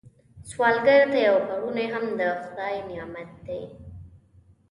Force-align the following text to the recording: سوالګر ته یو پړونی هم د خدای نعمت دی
سوالګر 0.49 1.01
ته 1.11 1.17
یو 1.27 1.37
پړونی 1.47 1.85
هم 1.93 2.05
د 2.19 2.21
خدای 2.41 2.75
نعمت 2.89 3.31
دی 3.45 3.61